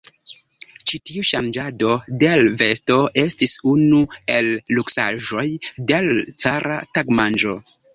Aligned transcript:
Ĉi 0.91 0.99
tiu 1.09 1.25
ŝanĝado 1.31 1.91
de 2.25 2.31
l' 2.45 2.49
vesto 2.63 2.97
estis 3.27 3.55
unu 3.75 4.03
el 4.41 4.53
luksaĵoj 4.81 5.49
de 5.93 6.05
l' 6.13 6.23
cara 6.45 6.85
tagmanĝo. 6.99 7.61